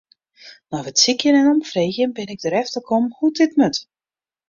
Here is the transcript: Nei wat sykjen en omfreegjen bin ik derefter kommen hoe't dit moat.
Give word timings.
Nei 0.69 0.81
wat 0.85 1.01
sykjen 1.03 1.39
en 1.41 1.51
omfreegjen 1.53 2.15
bin 2.17 2.31
ik 2.33 2.41
derefter 2.45 2.81
kommen 2.89 3.15
hoe't 3.17 3.37
dit 3.41 3.55
moat. 3.59 3.77